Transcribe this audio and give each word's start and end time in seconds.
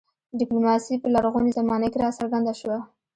ډیپلوماسي 0.39 0.95
په 1.01 1.07
لرغونې 1.15 1.51
زمانه 1.59 1.87
کې 1.91 1.97
راڅرګنده 2.03 2.53
شوه 2.59 2.77